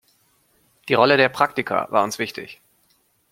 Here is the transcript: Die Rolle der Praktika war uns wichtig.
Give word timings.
Die 0.89 0.95
Rolle 0.95 1.15
der 1.15 1.29
Praktika 1.29 1.85
war 1.91 2.03
uns 2.03 2.17
wichtig. 2.17 2.59